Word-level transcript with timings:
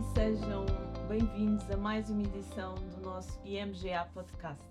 e 0.00 0.02
sejam 0.14 0.64
bem-vindos 1.08 1.70
a 1.70 1.76
mais 1.76 2.08
uma 2.08 2.22
edição 2.22 2.74
do 2.74 3.02
nosso 3.02 3.38
IMGA 3.44 4.08
Podcast. 4.14 4.64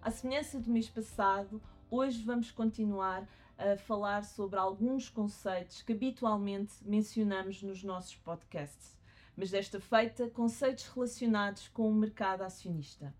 À 0.00 0.12
semelhança 0.12 0.60
do 0.60 0.70
mês 0.70 0.88
passado, 0.88 1.60
hoje 1.90 2.22
vamos 2.22 2.52
continuar 2.52 3.28
a 3.58 3.76
falar 3.76 4.22
sobre 4.22 4.60
alguns 4.60 5.08
conceitos 5.08 5.82
que 5.82 5.92
habitualmente 5.92 6.74
mencionamos 6.82 7.60
nos 7.64 7.82
nossos 7.82 8.14
podcasts, 8.14 8.96
mas 9.36 9.50
desta 9.50 9.80
feita, 9.80 10.30
conceitos 10.30 10.86
relacionados 10.86 11.66
com 11.66 11.90
o 11.90 11.94
mercado 11.94 12.42
acionista. 12.42 13.12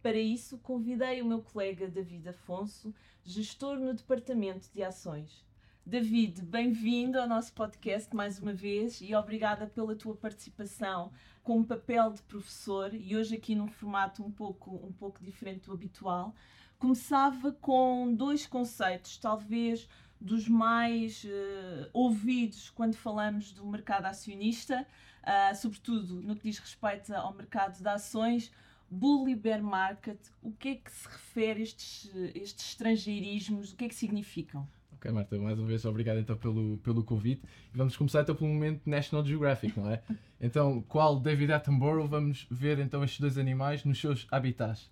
Para 0.00 0.16
isso, 0.16 0.56
convidei 0.58 1.20
o 1.20 1.26
meu 1.26 1.42
colega 1.42 1.88
David 1.88 2.30
Afonso, 2.30 2.94
gestor 3.22 3.78
no 3.78 3.92
Departamento 3.92 4.70
de 4.72 4.82
Ações. 4.82 5.44
David, 5.88 6.42
bem-vindo 6.42 7.16
ao 7.16 7.28
nosso 7.28 7.52
podcast 7.52 8.12
mais 8.12 8.40
uma 8.40 8.52
vez 8.52 9.00
e 9.00 9.14
obrigada 9.14 9.68
pela 9.68 9.94
tua 9.94 10.16
participação 10.16 11.12
com 11.44 11.60
o 11.60 11.64
papel 11.64 12.12
de 12.12 12.20
professor 12.22 12.92
e 12.92 13.16
hoje 13.16 13.36
aqui 13.36 13.54
num 13.54 13.68
formato 13.68 14.20
um 14.20 14.32
pouco, 14.32 14.84
um 14.84 14.90
pouco 14.90 15.22
diferente 15.22 15.66
do 15.66 15.72
habitual. 15.72 16.34
Começava 16.76 17.52
com 17.52 18.12
dois 18.12 18.48
conceitos, 18.48 19.16
talvez 19.16 19.88
dos 20.20 20.48
mais 20.48 21.22
uh, 21.22 21.88
ouvidos 21.92 22.68
quando 22.70 22.96
falamos 22.96 23.52
do 23.52 23.64
mercado 23.64 24.06
acionista, 24.06 24.84
uh, 25.22 25.54
sobretudo 25.54 26.20
no 26.20 26.34
que 26.34 26.50
diz 26.50 26.58
respeito 26.58 27.14
ao 27.14 27.32
mercado 27.32 27.80
de 27.80 27.88
ações. 27.88 28.50
Bull 28.90 29.28
e 29.28 29.36
bear 29.36 29.62
market, 29.62 30.18
o 30.42 30.50
que 30.50 30.68
é 30.68 30.74
que 30.74 30.90
se 30.90 31.06
refere 31.06 31.62
estes, 31.62 32.10
estes 32.34 32.70
estrangeirismos, 32.70 33.72
o 33.72 33.76
que 33.76 33.84
é 33.84 33.88
que 33.88 33.94
significam? 33.94 34.68
Ok, 34.96 35.12
Marta, 35.12 35.38
mais 35.38 35.58
uma 35.58 35.68
vez 35.68 35.84
obrigado 35.84 36.18
então 36.18 36.36
pelo, 36.36 36.78
pelo 36.78 37.04
convite. 37.04 37.42
E 37.74 37.76
vamos 37.76 37.96
começar 37.96 38.22
então 38.22 38.34
pelo 38.34 38.48
momento 38.48 38.88
National 38.88 39.24
Geographic, 39.24 39.78
não 39.78 39.90
é? 39.90 40.02
Então, 40.40 40.82
qual 40.88 41.20
David 41.20 41.52
Attenborough 41.52 42.08
vamos 42.08 42.46
ver 42.50 42.78
então 42.78 43.04
estes 43.04 43.20
dois 43.20 43.36
animais 43.36 43.84
nos 43.84 44.00
seus 44.00 44.26
habitats? 44.30 44.90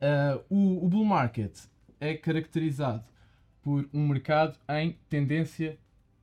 Uh, 0.00 0.42
o, 0.48 0.86
o 0.86 0.88
bull 0.88 1.04
market 1.04 1.58
é 2.00 2.14
caracterizado 2.14 3.04
por 3.62 3.88
um 3.92 4.06
mercado 4.06 4.56
em 4.68 4.96
tendência 5.08 5.76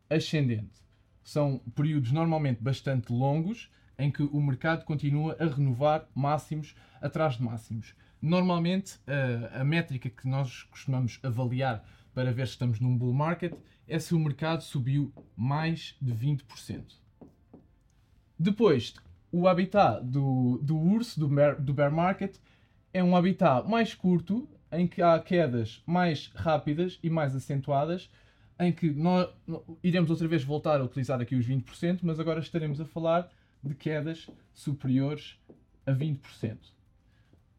ascendente. 0.10 0.82
São 1.22 1.60
períodos 1.76 2.12
normalmente 2.14 2.64
bastante 2.64 3.12
longos 3.12 3.70
em 3.98 4.10
que 4.10 4.24
o 4.24 4.42
mercado 4.42 4.86
continua 4.86 5.36
a 5.40 5.46
renovar 5.46 6.08
máximos 6.16 6.74
atrás 7.02 7.36
de 7.36 7.44
máximos. 7.44 7.94
Normalmente, 8.22 8.96
uh, 9.08 9.60
a 9.60 9.64
métrica 9.66 10.10
que 10.10 10.28
nós 10.28 10.64
costumamos 10.64 11.20
avaliar 11.22 11.86
para 12.14 12.32
ver 12.32 12.48
se 12.48 12.54
estamos 12.54 12.80
num 12.80 12.98
bull 12.98 13.14
market 13.14 13.54
é 13.88 14.00
se 14.00 14.14
o 14.14 14.20
mercado 14.20 14.62
subiu 14.62 15.12
mais 15.36 15.96
de 16.02 16.14
20%. 16.14 16.84
Depois, 18.38 18.94
o 19.32 19.48
habitat 19.48 20.04
do, 20.04 20.60
do 20.62 20.78
urso, 20.78 21.20
do 21.20 21.28
bear, 21.28 21.62
do 21.62 21.74
bear 21.74 21.92
market, 21.92 22.38
é 22.94 23.04
um 23.04 23.16
habitat 23.16 23.68
mais 23.68 23.94
curto, 23.94 24.48
em 24.72 24.88
que 24.88 25.02
há 25.02 25.20
quedas 25.20 25.82
mais 25.86 26.32
rápidas 26.34 27.00
e 27.02 27.10
mais 27.10 27.36
acentuadas, 27.36 28.10
em 28.60 28.72
que 28.72 28.92
nós 28.92 29.30
iremos 29.84 30.10
outra 30.10 30.28
vez 30.28 30.44
voltar 30.44 30.80
a 30.80 30.84
utilizar 30.84 31.20
aqui 31.22 31.36
os 31.36 31.48
20%, 31.48 32.00
mas 32.04 32.20
agora 32.20 32.40
estaremos 32.40 32.80
a 32.80 32.86
falar 32.86 33.30
de 33.64 33.74
quedas 33.74 34.28
superiores 34.54 35.38
a 35.86 35.92
20%. 35.92 36.58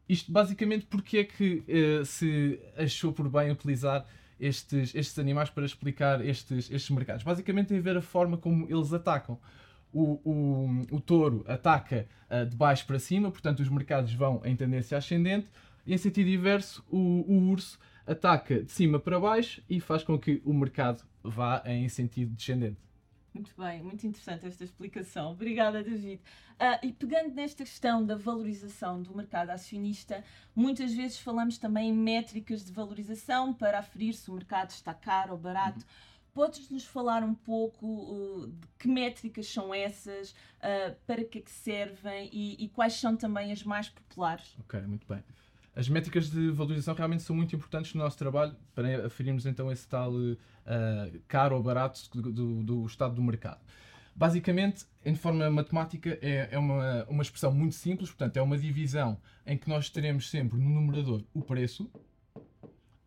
Isto 0.07 0.31
basicamente 0.31 0.85
porque 0.85 1.19
é 1.19 1.23
que 1.23 1.63
uh, 1.67 2.05
se 2.05 2.59
achou 2.75 3.13
por 3.13 3.29
bem 3.29 3.51
utilizar 3.51 4.05
estes, 4.41 4.95
estes 4.95 5.17
animais 5.19 5.51
para 5.51 5.63
explicar 5.63 6.25
estes, 6.25 6.69
estes 6.71 6.89
mercados. 6.89 7.23
Basicamente 7.23 7.67
tem 7.67 7.77
a 7.77 7.81
ver 7.81 7.95
a 7.95 8.01
forma 8.01 8.37
como 8.37 8.65
eles 8.67 8.91
atacam. 8.91 9.39
O, 9.93 10.19
o, 10.23 10.95
o 10.95 10.99
touro 10.99 11.45
ataca 11.47 12.07
uh, 12.29 12.45
de 12.45 12.55
baixo 12.55 12.87
para 12.87 12.97
cima, 12.97 13.29
portanto 13.29 13.59
os 13.59 13.69
mercados 13.69 14.13
vão 14.13 14.41
em 14.43 14.55
tendência 14.55 14.97
ascendente, 14.97 15.47
em 15.85 15.97
sentido 15.97 16.29
inverso, 16.29 16.83
o, 16.89 16.97
o 16.97 17.49
urso 17.49 17.77
ataca 18.07 18.63
de 18.63 18.71
cima 18.71 18.99
para 18.99 19.19
baixo 19.19 19.61
e 19.69 19.79
faz 19.79 20.03
com 20.03 20.17
que 20.17 20.41
o 20.43 20.53
mercado 20.53 21.03
vá 21.23 21.61
em 21.65 21.87
sentido 21.87 22.33
descendente. 22.33 22.77
Muito 23.33 23.53
bem, 23.57 23.81
muito 23.81 24.05
interessante 24.05 24.45
esta 24.45 24.63
explicação. 24.63 25.31
Obrigada, 25.31 25.81
David. 25.81 26.21
Uh, 26.59 26.85
e 26.85 26.91
pegando 26.91 27.33
nesta 27.33 27.63
questão 27.63 28.05
da 28.05 28.15
valorização 28.15 29.01
do 29.01 29.15
mercado 29.15 29.51
acionista, 29.51 30.23
muitas 30.53 30.93
vezes 30.93 31.17
falamos 31.17 31.57
também 31.57 31.89
em 31.89 31.93
métricas 31.93 32.65
de 32.65 32.73
valorização 32.73 33.53
para 33.53 33.79
aferir 33.79 34.13
se 34.13 34.29
o 34.29 34.33
mercado 34.33 34.71
está 34.71 34.93
caro 34.93 35.31
ou 35.31 35.37
barato. 35.37 35.79
Uhum. 35.79 36.11
Podes-nos 36.33 36.85
falar 36.85 37.23
um 37.23 37.33
pouco 37.33 37.85
uh, 37.85 38.47
de 38.47 38.67
que 38.77 38.87
métricas 38.87 39.47
são 39.47 39.73
essas, 39.73 40.31
uh, 40.31 40.95
para 41.07 41.23
que 41.23 41.39
é 41.39 41.41
que 41.41 41.51
servem 41.51 42.29
e, 42.33 42.65
e 42.65 42.69
quais 42.69 42.93
são 42.93 43.15
também 43.15 43.51
as 43.51 43.63
mais 43.63 43.87
populares? 43.87 44.55
Ok, 44.59 44.79
muito 44.81 45.07
bem. 45.07 45.23
As 45.75 45.87
métricas 45.87 46.29
de 46.29 46.51
valorização 46.51 46.93
realmente 46.93 47.23
são 47.23 47.35
muito 47.35 47.55
importantes 47.55 47.93
no 47.93 48.03
nosso 48.03 48.17
trabalho 48.17 48.55
para 48.75 49.05
aferirmos 49.05 49.45
então 49.45 49.71
esse 49.71 49.87
tal 49.87 50.13
uh, 50.13 50.35
caro 51.27 51.55
ou 51.55 51.63
barato 51.63 52.09
do, 52.13 52.31
do, 52.31 52.63
do, 52.63 52.85
estado 52.85 53.15
do 53.15 53.23
mercado. 53.23 53.59
Basicamente, 54.13 54.85
em 55.05 55.15
forma 55.15 55.49
matemática, 55.49 56.19
é, 56.21 56.49
é 56.51 56.59
uma, 56.59 57.05
uma 57.05 57.23
expressão 57.23 57.53
muito 57.53 57.75
simples, 57.75 58.09
portanto, 58.09 58.35
é 58.35 58.41
uma 58.41 58.57
divisão 58.57 59.17
em 59.45 59.57
que 59.57 59.69
nós 59.69 59.89
teremos 59.89 60.29
sempre 60.29 60.59
no 60.59 60.69
numerador 60.69 61.23
o 61.33 61.41
preço 61.41 61.89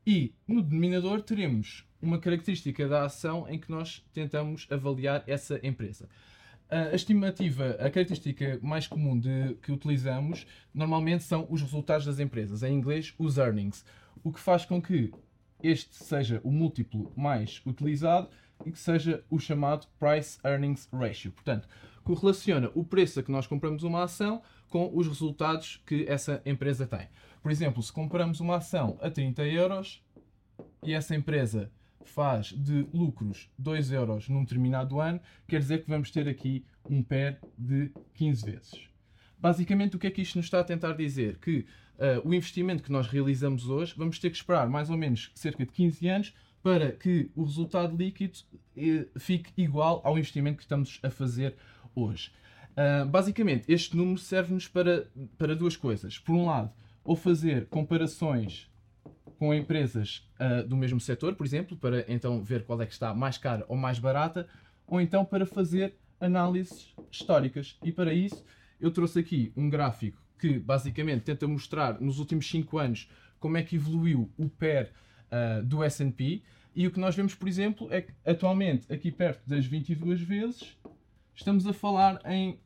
e 0.06 0.34
no 0.48 0.62
denominador 0.62 1.20
teremos 1.20 1.86
uma 2.00 2.18
característica 2.18 2.88
da 2.88 3.04
ação 3.04 3.46
em 3.48 3.58
que 3.58 3.70
nós 3.70 4.04
tentamos 4.12 4.66
avaliar 4.70 5.22
essa 5.26 5.58
empresa. 5.62 6.08
A 6.70 6.94
estimativa, 6.94 7.70
a 7.72 7.90
característica 7.90 8.58
mais 8.62 8.86
comum 8.86 9.18
de, 9.18 9.54
que 9.62 9.70
utilizamos 9.70 10.46
normalmente 10.72 11.22
são 11.22 11.46
os 11.50 11.60
resultados 11.60 12.06
das 12.06 12.18
empresas, 12.18 12.62
em 12.62 12.74
inglês, 12.74 13.14
os 13.18 13.36
earnings, 13.38 13.84
o 14.22 14.32
que 14.32 14.40
faz 14.40 14.64
com 14.64 14.80
que 14.80 15.12
este 15.62 15.94
seja 15.94 16.40
o 16.42 16.50
múltiplo 16.50 17.12
mais 17.16 17.62
utilizado 17.64 18.28
e 18.64 18.72
que 18.72 18.78
seja 18.78 19.24
o 19.30 19.38
chamado 19.38 19.86
Price 19.98 20.38
Earnings 20.44 20.88
Ratio. 20.92 21.32
Portanto, 21.32 21.68
correlaciona 22.02 22.70
o 22.74 22.84
preço 22.84 23.20
a 23.20 23.22
que 23.22 23.32
nós 23.32 23.46
compramos 23.46 23.82
uma 23.82 24.02
ação 24.02 24.42
com 24.68 24.90
os 24.94 25.06
resultados 25.06 25.82
que 25.86 26.04
essa 26.08 26.42
empresa 26.44 26.86
tem. 26.86 27.08
Por 27.42 27.50
exemplo, 27.50 27.82
se 27.82 27.92
compramos 27.92 28.40
uma 28.40 28.56
ação 28.56 28.98
a 29.00 29.10
30 29.10 29.44
euros 29.44 30.02
e 30.82 30.92
essa 30.92 31.14
empresa 31.14 31.70
faz 32.10 32.46
de 32.46 32.86
lucros 32.92 33.50
2 33.58 33.92
euros 33.92 34.28
num 34.28 34.42
determinado 34.42 35.00
ano, 35.00 35.20
quer 35.46 35.60
dizer 35.60 35.82
que 35.82 35.90
vamos 35.90 36.10
ter 36.10 36.28
aqui 36.28 36.64
um 36.88 37.02
PER 37.02 37.38
de 37.56 37.90
15 38.14 38.44
vezes. 38.44 38.88
Basicamente, 39.38 39.96
o 39.96 39.98
que 39.98 40.06
é 40.06 40.10
que 40.10 40.22
isto 40.22 40.36
nos 40.36 40.46
está 40.46 40.60
a 40.60 40.64
tentar 40.64 40.92
dizer? 40.92 41.38
Que 41.38 41.66
uh, 41.98 42.26
o 42.26 42.34
investimento 42.34 42.82
que 42.82 42.92
nós 42.92 43.06
realizamos 43.06 43.68
hoje, 43.68 43.94
vamos 43.96 44.18
ter 44.18 44.30
que 44.30 44.36
esperar 44.36 44.68
mais 44.68 44.90
ou 44.90 44.96
menos 44.96 45.30
cerca 45.34 45.64
de 45.64 45.72
15 45.72 46.08
anos 46.08 46.34
para 46.62 46.92
que 46.92 47.30
o 47.34 47.44
resultado 47.44 47.94
líquido 47.96 48.38
uh, 48.76 49.20
fique 49.20 49.52
igual 49.56 50.00
ao 50.02 50.18
investimento 50.18 50.56
que 50.56 50.62
estamos 50.62 50.98
a 51.02 51.10
fazer 51.10 51.56
hoje. 51.94 52.32
Uh, 52.72 53.06
basicamente, 53.06 53.70
este 53.70 53.96
número 53.96 54.18
serve-nos 54.18 54.66
para, 54.66 55.08
para 55.36 55.54
duas 55.54 55.76
coisas. 55.76 56.18
Por 56.18 56.34
um 56.34 56.46
lado, 56.46 56.72
ou 57.04 57.14
fazer 57.14 57.66
comparações 57.66 58.70
com 59.38 59.52
empresas 59.52 60.28
uh, 60.40 60.66
do 60.66 60.76
mesmo 60.76 61.00
setor, 61.00 61.34
por 61.34 61.46
exemplo, 61.46 61.76
para 61.76 62.04
então 62.08 62.42
ver 62.42 62.64
qual 62.64 62.80
é 62.80 62.86
que 62.86 62.92
está 62.92 63.14
mais 63.14 63.38
cara 63.38 63.64
ou 63.68 63.76
mais 63.76 63.98
barata, 63.98 64.46
ou 64.86 65.00
então 65.00 65.24
para 65.24 65.46
fazer 65.46 65.94
análises 66.20 66.94
históricas. 67.10 67.78
E 67.82 67.92
para 67.92 68.12
isso 68.12 68.44
eu 68.80 68.90
trouxe 68.90 69.18
aqui 69.18 69.52
um 69.56 69.68
gráfico 69.68 70.22
que 70.38 70.58
basicamente 70.58 71.22
tenta 71.22 71.46
mostrar 71.46 72.00
nos 72.00 72.18
últimos 72.18 72.48
5 72.48 72.78
anos 72.78 73.10
como 73.38 73.56
é 73.56 73.62
que 73.62 73.76
evoluiu 73.76 74.30
o 74.36 74.48
PER 74.48 74.90
uh, 75.30 75.64
do 75.64 75.82
S&P 75.82 76.42
e 76.74 76.86
o 76.86 76.90
que 76.90 76.98
nós 76.98 77.14
vemos, 77.14 77.34
por 77.34 77.46
exemplo, 77.46 77.92
é 77.92 78.02
que 78.02 78.12
atualmente 78.26 78.92
aqui 78.92 79.12
perto 79.12 79.48
das 79.48 79.64
22 79.64 80.20
vezes 80.20 80.76
estamos 81.34 81.66
a 81.66 81.72
falar 81.72 82.20
em 82.26 82.58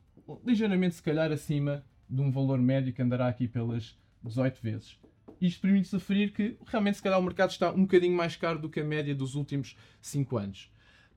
ligeiramente 0.45 0.95
se 0.95 1.03
calhar 1.03 1.31
acima 1.31 1.83
de 2.09 2.21
um 2.21 2.31
valor 2.31 2.59
médio 2.59 2.91
que 2.91 3.01
andará 3.01 3.27
aqui 3.27 3.47
pelas 3.47 3.97
18 4.23 4.61
vezes. 4.61 4.99
Isto 5.41 5.61
permite-se 5.61 5.95
aferir 5.95 6.33
que 6.33 6.57
realmente 6.65 6.97
se 6.97 7.03
calhar 7.03 7.19
o 7.19 7.23
mercado 7.23 7.51
está 7.51 7.71
um 7.71 7.81
bocadinho 7.81 8.15
mais 8.15 8.35
caro 8.35 8.59
do 8.59 8.69
que 8.69 8.79
a 8.79 8.83
média 8.83 9.15
dos 9.15 9.35
últimos 9.35 9.75
5 10.01 10.37
anos. 10.37 10.71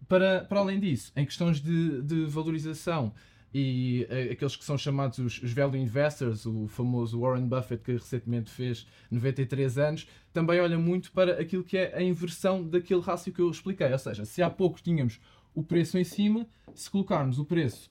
Para, 0.08 0.44
para 0.44 0.60
além 0.60 0.80
disso, 0.80 1.12
em 1.16 1.24
questões 1.24 1.60
de, 1.60 2.02
de 2.02 2.24
valorização 2.26 3.12
e 3.54 4.06
uh, 4.08 4.32
aqueles 4.32 4.56
que 4.56 4.64
são 4.64 4.78
chamados 4.78 5.18
os, 5.18 5.42
os, 5.42 5.52
value 5.52 5.76
investors, 5.76 6.46
o 6.46 6.66
famoso 6.66 7.20
Warren 7.20 7.46
Buffett 7.46 7.82
que 7.82 7.92
recentemente 7.92 8.50
fez 8.50 8.86
93 9.10 9.78
anos, 9.78 10.08
também 10.32 10.60
olha 10.60 10.78
muito 10.78 11.12
para 11.12 11.40
aquilo 11.40 11.62
que 11.62 11.76
é 11.76 11.94
a 11.94 12.02
inversão 12.02 12.66
daquele 12.66 13.00
rácio 13.00 13.32
que 13.32 13.40
eu 13.40 13.50
expliquei. 13.50 13.92
Ou 13.92 13.98
seja, 13.98 14.24
se 14.24 14.42
há 14.42 14.48
pouco 14.48 14.80
tínhamos 14.80 15.20
o 15.54 15.62
preço 15.62 15.98
em 15.98 16.04
cima, 16.04 16.46
se 16.74 16.90
colocarmos 16.90 17.38
o 17.38 17.44
preço 17.44 17.90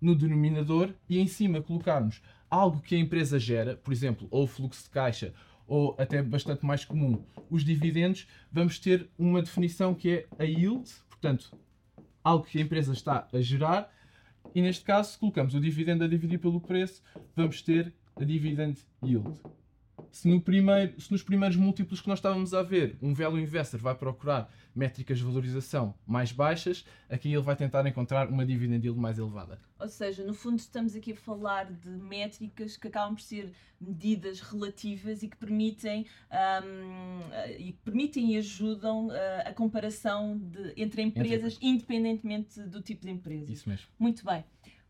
no 0.00 0.16
denominador 0.16 0.90
e 1.08 1.18
em 1.18 1.26
cima 1.28 1.62
colocarmos 1.62 2.22
algo 2.52 2.82
que 2.82 2.94
a 2.94 2.98
empresa 2.98 3.38
gera, 3.38 3.76
por 3.78 3.94
exemplo, 3.94 4.28
ou 4.30 4.44
o 4.44 4.46
fluxo 4.46 4.84
de 4.84 4.90
caixa, 4.90 5.32
ou 5.66 5.96
até 5.98 6.22
bastante 6.22 6.66
mais 6.66 6.84
comum, 6.84 7.24
os 7.48 7.64
dividendos, 7.64 8.26
vamos 8.52 8.78
ter 8.78 9.08
uma 9.18 9.40
definição 9.40 9.94
que 9.94 10.10
é 10.10 10.26
a 10.38 10.44
yield, 10.44 10.90
portanto, 11.08 11.50
algo 12.22 12.44
que 12.44 12.58
a 12.58 12.60
empresa 12.60 12.92
está 12.92 13.26
a 13.32 13.40
gerar, 13.40 13.90
E 14.54 14.60
neste 14.60 14.84
caso, 14.84 15.12
se 15.12 15.18
colocamos 15.18 15.54
o 15.54 15.60
dividendo 15.60 16.04
a 16.04 16.08
dividir 16.08 16.38
pelo 16.38 16.60
preço, 16.60 17.02
vamos 17.34 17.62
ter 17.62 17.94
a 18.16 18.24
dividend 18.24 18.76
yield. 19.02 19.40
Se, 20.10 20.28
no 20.28 20.40
primeiro, 20.40 21.00
se 21.00 21.10
nos 21.10 21.22
primeiros 21.22 21.56
múltiplos 21.56 22.00
que 22.00 22.08
nós 22.08 22.18
estávamos 22.18 22.52
a 22.52 22.62
ver, 22.62 22.96
um 23.00 23.14
value 23.14 23.40
investor 23.40 23.80
vai 23.80 23.94
procurar 23.94 24.52
métricas 24.74 25.18
de 25.18 25.24
valorização 25.24 25.94
mais 26.06 26.32
baixas, 26.32 26.84
aqui 27.08 27.32
ele 27.32 27.42
vai 27.42 27.56
tentar 27.56 27.86
encontrar 27.86 28.28
uma 28.28 28.44
dividend 28.44 28.84
yield 28.84 28.98
mais 28.98 29.18
elevada. 29.18 29.60
Ou 29.78 29.88
seja, 29.88 30.24
no 30.24 30.32
fundo 30.32 30.58
estamos 30.58 30.94
aqui 30.94 31.12
a 31.12 31.16
falar 31.16 31.70
de 31.70 31.90
métricas 31.90 32.76
que 32.76 32.88
acabam 32.88 33.14
por 33.14 33.22
ser 33.22 33.52
medidas 33.80 34.40
relativas 34.40 35.22
e 35.22 35.28
que 35.28 35.36
permitem 35.36 36.06
um, 36.30 37.58
e 37.58 37.72
permitem 37.84 38.34
e 38.34 38.38
ajudam 38.38 39.08
uh, 39.08 39.12
a 39.44 39.52
comparação 39.52 40.38
de, 40.38 40.72
entre 40.76 41.02
empresas, 41.02 41.54
entre... 41.54 41.68
independentemente 41.68 42.62
do 42.62 42.80
tipo 42.80 43.04
de 43.04 43.10
empresa. 43.10 43.52
Isso 43.52 43.68
mesmo. 43.68 43.86
Muito 43.98 44.24
bem. 44.24 44.44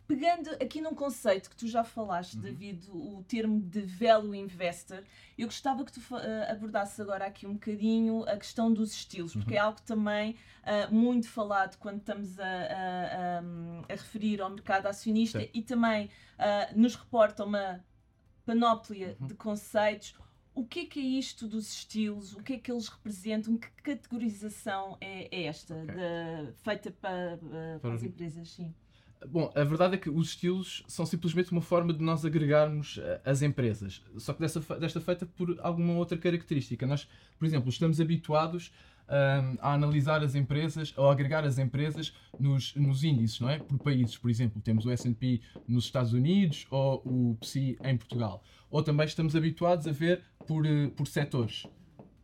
Pegando 0.07 0.51
aqui 0.63 0.81
num 0.81 0.95
conceito 0.95 1.49
que 1.49 1.57
tu 1.57 1.67
já 1.69 1.85
falaste, 1.85 2.35
uhum. 2.35 2.43
David, 2.43 2.91
o 2.91 3.25
termo 3.27 3.61
de 3.61 3.81
value 3.81 4.35
investor, 4.35 5.03
eu 5.39 5.47
gostava 5.47 5.85
que 5.85 5.93
tu 5.93 6.01
uh, 6.01 6.51
abordasses 6.51 6.99
agora 7.01 7.27
aqui 7.27 7.47
um 7.47 7.55
bocadinho 7.55 8.25
a 8.25 8.37
questão 8.37 8.73
dos 8.73 8.93
estilos, 8.93 9.33
porque 9.33 9.53
uhum. 9.53 9.57
é 9.57 9.61
algo 9.61 9.81
também 9.83 10.37
uh, 10.63 10.95
muito 10.95 11.29
falado 11.29 11.79
quando 11.79 11.99
estamos 11.99 12.39
a, 12.39 12.45
a, 12.45 12.49
a, 12.49 13.39
a, 13.39 13.97
referir 13.97 14.41
ao 14.41 14.51
mercado 14.51 14.87
acionista 14.87 15.41
Sim. 15.41 15.49
e 15.55 15.63
também 15.63 16.07
uh, 16.07 16.79
nos 16.79 16.95
reporta 16.95 17.45
uma 17.45 17.83
panóplia 18.45 19.17
uhum. 19.21 19.29
de 19.29 19.35
conceitos. 19.35 20.15
O 20.55 20.67
que 20.67 20.81
é 20.81 20.87
que 20.87 21.01
é 21.01 21.03
isto 21.03 21.49
dos 21.49 21.73
estilos? 21.73 22.35
O 22.35 22.43
que 22.43 22.55
é 22.55 22.59
que 22.59 22.71
eles 22.71 22.89
representam? 22.89 23.57
Que 23.57 23.71
categorização 23.83 24.99
é, 25.01 25.29
é 25.35 25.45
esta 25.45 25.75
okay. 25.75 25.95
de, 25.95 26.53
feita 26.63 26.91
para, 26.91 27.39
para 27.81 27.95
as 27.95 28.03
empresas? 28.03 28.51
Sim. 28.51 28.75
Bom, 29.29 29.53
a 29.55 29.65
verdade 29.65 29.95
é 29.95 29.99
que 29.99 30.11
os 30.11 30.29
estilos 30.29 30.83
são 30.89 31.07
simplesmente 31.07 31.53
uma 31.53 31.61
forma 31.61 31.93
de 31.93 32.03
nós 32.03 32.25
agregarmos 32.25 32.99
eh, 33.01 33.21
as 33.25 33.43
empresas, 33.43 34.03
só 34.17 34.33
que 34.33 34.41
dessa, 34.41 34.61
desta 34.79 35.01
feita 35.01 35.27
por 35.27 35.59
alguma 35.61 35.95
outra 35.95 36.19
característica. 36.19 36.87
Nós, 36.87 37.09
por 37.39 37.47
exemplo, 37.47 37.69
estamos 37.69 38.01
habituados 38.01 38.73
um, 39.09 39.57
a 39.61 39.75
analisar 39.75 40.23
as 40.23 40.35
empresas, 40.35 40.93
ou 40.97 41.11
agregar 41.11 41.45
as 41.45 41.59
empresas 41.59 42.15
nos, 42.39 42.75
nos 42.75 43.05
índices, 43.05 43.41
não 43.41 43.51
é? 43.51 43.59
Por 43.59 43.79
países, 43.79 44.17
por 44.17 44.31
exemplo, 44.31 44.61
temos 44.61 44.87
o 44.87 44.91
S&P 44.91 45.41
nos 45.69 45.85
Estados 45.85 46.13
Unidos 46.13 46.67
ou 46.71 47.03
o 47.05 47.37
PSI 47.41 47.79
em 47.85 47.97
Portugal. 47.97 48.43
Ou 48.71 48.83
também 48.83 49.07
estamos 49.07 49.37
habituados 49.37 49.87
a 49.87 49.93
ver 49.93 50.23
por, 50.47 50.65
eh, 50.67 50.89
por 50.89 51.07
setores, 51.07 51.67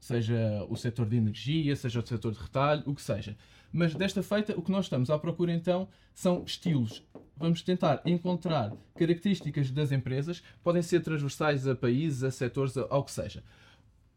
seja 0.00 0.66
o 0.68 0.76
setor 0.76 1.06
de 1.06 1.16
energia, 1.16 1.74
seja 1.76 2.00
o 2.00 2.06
setor 2.06 2.32
de 2.32 2.38
retalho, 2.38 2.82
o 2.86 2.94
que 2.94 3.02
seja. 3.02 3.36
Mas 3.72 3.94
desta 3.94 4.22
feita, 4.22 4.58
o 4.58 4.62
que 4.62 4.70
nós 4.70 4.86
estamos 4.86 5.10
à 5.10 5.18
procura 5.18 5.52
então 5.52 5.88
são 6.14 6.42
estilos. 6.44 7.06
Vamos 7.36 7.62
tentar 7.62 8.02
encontrar 8.04 8.72
características 8.96 9.70
das 9.70 9.92
empresas, 9.92 10.42
podem 10.62 10.82
ser 10.82 11.00
transversais 11.00 11.66
a 11.68 11.74
países, 11.74 12.24
a 12.24 12.30
setores, 12.30 12.76
ao 12.76 13.04
que 13.04 13.12
seja. 13.12 13.44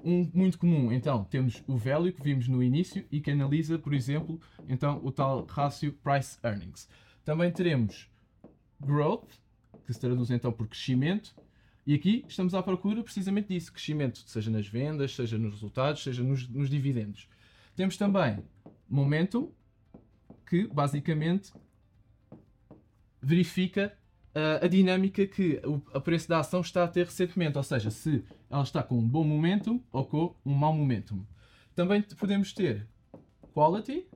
Um 0.03 0.27
muito 0.33 0.57
comum, 0.57 0.91
então, 0.91 1.23
temos 1.25 1.61
o 1.67 1.77
value 1.77 2.11
que 2.11 2.23
vimos 2.23 2.47
no 2.47 2.63
início 2.63 3.05
e 3.11 3.19
que 3.19 3.29
analisa, 3.29 3.77
por 3.77 3.93
exemplo, 3.93 4.41
então 4.67 4.99
o 5.03 5.11
tal 5.11 5.45
rácio 5.45 5.93
price 6.03 6.39
earnings. 6.43 6.89
Também 7.23 7.51
teremos 7.51 8.09
growth, 8.79 9.29
que 9.85 9.93
se 9.93 9.99
traduz 9.99 10.31
então 10.31 10.51
por 10.51 10.67
crescimento, 10.67 11.35
e 11.91 11.95
aqui 11.95 12.23
estamos 12.25 12.53
à 12.53 12.63
procura 12.63 13.03
precisamente 13.03 13.49
disso, 13.49 13.73
crescimento, 13.73 14.23
seja 14.25 14.49
nas 14.49 14.65
vendas, 14.65 15.13
seja 15.13 15.37
nos 15.37 15.55
resultados, 15.55 16.01
seja 16.01 16.23
nos, 16.23 16.47
nos 16.47 16.69
dividendos. 16.69 17.27
Temos 17.75 17.97
também 17.97 18.39
momentum, 18.87 19.51
que 20.47 20.67
basicamente 20.67 21.51
verifica 23.21 23.93
uh, 24.33 24.63
a 24.63 24.67
dinâmica 24.69 25.27
que 25.27 25.61
o 25.65 25.81
a 25.93 25.99
preço 25.99 26.29
da 26.29 26.39
ação 26.39 26.61
está 26.61 26.85
a 26.85 26.87
ter 26.87 27.07
recentemente, 27.07 27.57
ou 27.57 27.63
seja, 27.63 27.91
se 27.91 28.23
ela 28.49 28.63
está 28.63 28.81
com 28.81 28.97
um 28.97 29.05
bom 29.05 29.25
momentum 29.25 29.83
ou 29.91 30.05
com 30.05 30.33
um 30.45 30.53
mau 30.53 30.71
momentum. 30.71 31.25
Também 31.75 32.01
podemos 32.01 32.53
ter 32.53 32.87
quality, 33.53 34.07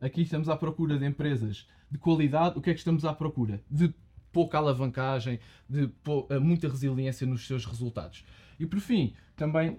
aqui 0.00 0.22
estamos 0.22 0.48
à 0.48 0.56
procura 0.56 0.98
de 0.98 1.06
empresas 1.06 1.68
de 1.88 1.98
qualidade, 1.98 2.58
o 2.58 2.60
que 2.60 2.70
é 2.70 2.72
que 2.72 2.80
estamos 2.80 3.04
à 3.04 3.14
procura? 3.14 3.62
De 3.70 3.94
pouca 4.34 4.58
alavancagem, 4.58 5.38
de 5.68 5.84
uh, 5.84 6.40
muita 6.40 6.68
resiliência 6.68 7.24
nos 7.24 7.46
seus 7.46 7.64
resultados. 7.64 8.24
E 8.58 8.66
por 8.66 8.80
fim, 8.80 9.14
também 9.36 9.78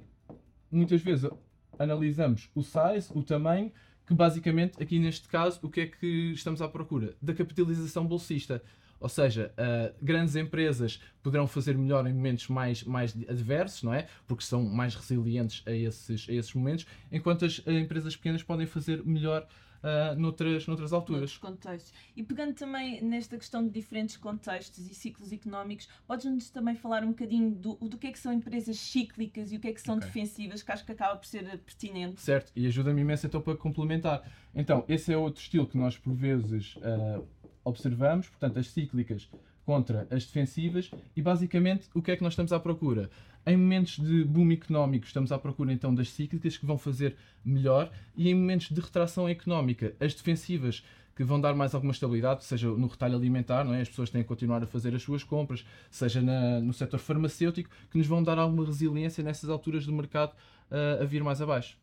muitas 0.72 1.02
vezes 1.02 1.30
analisamos 1.78 2.50
o 2.56 2.64
size, 2.64 3.12
o 3.14 3.22
tamanho, 3.22 3.72
que 4.08 4.14
basicamente, 4.14 4.82
aqui 4.82 4.98
neste 4.98 5.28
caso, 5.28 5.60
o 5.62 5.70
que 5.70 5.82
é 5.82 5.88
que 5.88 6.32
estamos 6.32 6.62
à 6.62 6.70
procura? 6.70 7.16
Da 7.22 7.34
capitalização 7.34 8.06
bolsista. 8.08 8.64
Ou 8.98 9.10
seja, 9.10 9.54
uh, 9.60 9.94
grandes 10.02 10.38
empresas 10.38 11.02
poderão 11.22 11.48
fazer 11.48 11.78
melhor 11.78 12.08
em 12.08 12.14
momentos 12.14 12.48
mais, 12.48 12.82
mais 12.84 13.14
adversos, 13.28 13.84
não 13.84 13.94
é? 13.94 14.08
Porque 14.26 14.44
são 14.44 14.64
mais 14.64 14.96
resilientes 14.96 15.62
a 15.66 15.72
esses, 15.72 16.30
a 16.30 16.34
esses 16.34 16.54
momentos, 16.54 16.88
enquanto 17.12 17.44
as 17.44 17.62
empresas 17.68 18.16
pequenas 18.16 18.42
podem 18.42 18.66
fazer 18.66 19.06
melhor 19.06 19.46
uh, 19.84 20.20
noutras, 20.20 20.68
noutras 20.68 20.94
alturas. 20.94 21.22
Noutros 21.22 21.38
contextos. 21.38 21.94
E 22.16 22.24
pegando 22.24 22.54
também 22.54 23.02
nesta 23.04 23.38
questão 23.38 23.64
de 23.64 23.70
diferentes 23.70 24.18
contextos 24.18 24.90
e 24.90 24.94
ciclos 24.94 25.32
económicos, 25.32 25.88
podes-nos 26.08 26.50
também 26.50 26.76
falar 26.76 27.04
um 27.04 27.10
bocadinho 27.10 27.52
do, 27.52 27.76
do 27.76 27.98
que 27.98 28.08
é 28.08 28.12
que 28.12 28.20
são 28.20 28.34
empresas 28.34 28.78
cíclicas 28.78 29.52
e 29.52 29.58
o 29.58 29.60
que 29.60 29.68
é 29.68 29.74
que 29.74 29.82
são 29.82 29.96
okay. 29.98 30.08
defensivas, 30.08 30.64
que 30.64 30.72
acho 30.72 30.86
que 30.86 30.92
acaba 30.92 31.16
por 31.16 31.26
ser 31.26 31.46
pertinente. 31.60 32.22
Certo, 32.22 32.52
e 32.56 32.68
ajuda-me 32.68 33.02
imenso 33.02 33.28
então 33.28 33.42
para 33.42 33.56
complementar. 33.56 34.24
Então, 34.54 34.86
esse 34.88 35.12
é 35.12 35.18
outro 35.18 35.42
estilo 35.42 35.68
que 35.68 35.78
nós 35.78 35.98
por 35.98 36.14
vezes 36.14 36.76
uh, 36.78 37.26
observamos, 37.64 38.30
portanto, 38.30 38.60
as 38.60 38.68
cíclicas 38.68 39.30
contra 39.66 40.08
as 40.12 40.26
defensivas 40.26 40.92
e 41.16 41.22
basicamente 41.22 41.90
o 41.94 42.02
que 42.02 42.12
é 42.12 42.16
que 42.16 42.24
nós 42.24 42.34
estamos 42.34 42.54
à 42.54 42.60
procura? 42.60 43.10
Em 43.48 43.56
momentos 43.56 44.00
de 44.00 44.24
boom 44.24 44.52
económico, 44.52 45.06
estamos 45.06 45.32
à 45.32 45.38
procura 45.38 45.72
então 45.72 45.94
das 45.94 46.10
cíclicas 46.10 46.58
que 46.58 46.66
vão 46.66 46.80
fazer 46.80 47.16
melhor 47.44 47.92
e 48.18 48.28
em 48.28 48.34
momentos 48.34 48.70
de 48.70 48.82
retração 48.82 49.30
económica, 49.30 49.94
as 50.00 50.16
defensivas 50.16 50.84
que 51.16 51.24
vão 51.24 51.40
dar 51.40 51.54
mais 51.54 51.76
alguma 51.76 51.94
estabilidade, 51.94 52.44
seja 52.44 52.68
no 52.70 52.88
retalho 52.88 53.16
alimentar, 53.16 53.64
não 53.64 53.74
é? 53.74 53.82
as 53.82 53.88
pessoas 53.88 54.10
têm 54.10 54.24
que 54.24 54.28
continuar 54.28 54.64
a 54.64 54.66
fazer 54.66 54.96
as 54.96 55.04
suas 55.04 55.24
compras, 55.24 55.64
seja 55.92 56.22
na, 56.22 56.60
no 56.60 56.74
setor 56.74 57.00
farmacêutico, 57.00 57.70
que 57.92 57.98
nos 58.00 58.08
vão 58.08 58.24
dar 58.24 58.40
alguma 58.40 58.66
resiliência 58.66 59.24
nessas 59.24 59.50
alturas 59.50 59.86
do 59.86 59.94
mercado 59.94 60.32
uh, 60.32 61.04
a 61.04 61.06
vir 61.06 61.24
mais 61.24 61.40
abaixo. 61.40 61.78